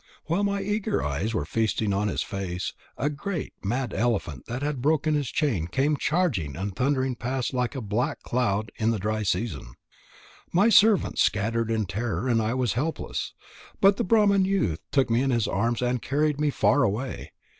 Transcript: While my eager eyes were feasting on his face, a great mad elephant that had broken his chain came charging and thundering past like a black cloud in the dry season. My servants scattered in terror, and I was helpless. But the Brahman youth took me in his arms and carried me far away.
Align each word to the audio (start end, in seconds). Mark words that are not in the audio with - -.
While 0.25 0.43
my 0.43 0.63
eager 0.63 1.03
eyes 1.03 1.35
were 1.35 1.45
feasting 1.45 1.93
on 1.93 2.07
his 2.07 2.23
face, 2.23 2.73
a 2.97 3.07
great 3.07 3.53
mad 3.63 3.93
elephant 3.93 4.47
that 4.47 4.63
had 4.63 4.81
broken 4.81 5.13
his 5.13 5.29
chain 5.29 5.67
came 5.67 5.95
charging 5.95 6.55
and 6.55 6.75
thundering 6.75 7.13
past 7.13 7.53
like 7.53 7.75
a 7.75 7.81
black 7.81 8.19
cloud 8.23 8.71
in 8.77 8.89
the 8.89 8.97
dry 8.97 9.21
season. 9.21 9.73
My 10.51 10.69
servants 10.69 11.21
scattered 11.21 11.69
in 11.69 11.85
terror, 11.85 12.27
and 12.27 12.41
I 12.41 12.55
was 12.55 12.73
helpless. 12.73 13.35
But 13.79 13.97
the 13.97 14.03
Brahman 14.03 14.45
youth 14.45 14.79
took 14.89 15.11
me 15.11 15.21
in 15.21 15.29
his 15.29 15.47
arms 15.47 15.83
and 15.83 16.01
carried 16.01 16.41
me 16.41 16.49
far 16.49 16.81
away. 16.81 17.33